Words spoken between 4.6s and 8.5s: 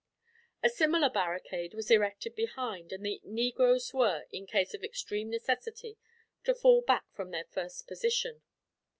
of extreme necessity, to fall back from their first position.